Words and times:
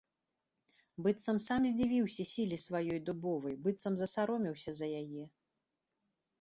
Быццам 1.07 1.37
сам 1.47 1.61
здзівіўся 1.73 2.23
сіле 2.33 2.57
сваёй 2.65 2.99
дубовай, 3.11 3.53
быццам 3.67 3.93
засаромеўся 4.03 4.71
за 4.81 4.93
яе. 5.05 5.23